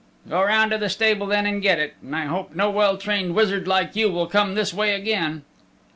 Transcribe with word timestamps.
"Go 0.27 0.41
round 0.41 0.71
to 0.71 0.79
the 0.79 0.89
stable 0.89 1.27
then 1.27 1.45
and 1.45 1.61
get 1.61 1.77
it. 1.77 1.93
And 2.01 2.15
I 2.15 2.25
hope 2.25 2.55
no 2.55 2.71
well 2.71 2.97
trained 2.97 3.35
wizard 3.35 3.67
like 3.67 3.95
you 3.95 4.09
will 4.09 4.25
come 4.25 4.55
this 4.55 4.73
way 4.73 4.95
again." 4.95 5.43